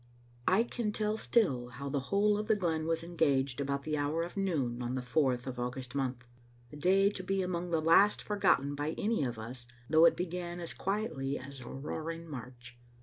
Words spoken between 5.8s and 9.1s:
month; a day to be among the last forgotten by